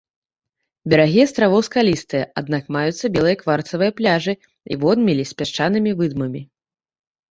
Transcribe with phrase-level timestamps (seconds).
[0.93, 6.41] Берагі астравоў скалістыя, аднак маюцца белыя кварцавыя пляжы і водмелі з пясчанымі выдмамі.